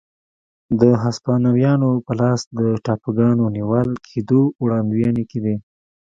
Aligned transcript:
د 0.81 0.83
هسپانویانو 1.03 1.89
په 2.05 2.11
لاس 2.21 2.41
د 2.59 2.61
ټاپوګانو 2.85 3.45
نیول 3.57 3.89
کېدو 4.09 4.41
وړاندوېنې 4.63 5.23
کېدې. 5.31 5.55